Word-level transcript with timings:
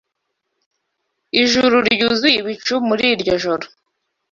Ijuru 1.41 1.75
ryuzuye 1.89 2.37
ibicu 2.41 2.73
muri 2.87 3.03
iryo 3.13 3.33
joro. 3.43 3.65